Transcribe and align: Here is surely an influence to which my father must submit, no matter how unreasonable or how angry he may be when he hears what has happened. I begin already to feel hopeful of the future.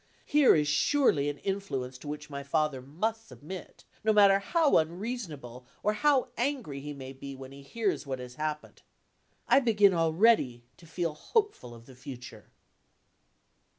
Here 0.25 0.55
is 0.55 0.67
surely 0.67 1.29
an 1.29 1.37
influence 1.37 1.95
to 1.99 2.07
which 2.07 2.27
my 2.27 2.41
father 2.41 2.81
must 2.81 3.27
submit, 3.27 3.85
no 4.03 4.11
matter 4.11 4.39
how 4.39 4.77
unreasonable 4.79 5.67
or 5.83 5.93
how 5.93 6.29
angry 6.39 6.79
he 6.79 6.91
may 6.91 7.13
be 7.13 7.35
when 7.35 7.51
he 7.51 7.61
hears 7.61 8.07
what 8.07 8.17
has 8.17 8.33
happened. 8.33 8.81
I 9.47 9.59
begin 9.59 9.93
already 9.93 10.63
to 10.77 10.87
feel 10.87 11.13
hopeful 11.13 11.75
of 11.75 11.85
the 11.85 11.93
future. 11.93 12.45